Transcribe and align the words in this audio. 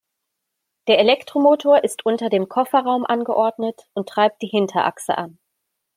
Der 0.87 0.97
Elektromotor 0.97 1.83
ist 1.83 2.07
unter 2.07 2.29
dem 2.31 2.49
Kofferraum 2.49 3.05
angeordnet 3.05 3.87
und 3.93 4.09
treibt 4.09 4.41
die 4.41 4.47
Hinterachse 4.47 5.15
an. 5.15 5.37